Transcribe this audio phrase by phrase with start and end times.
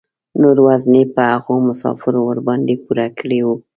[0.41, 3.47] نور وزن یې په هغو مسافرو ورباندې پوره کړی و.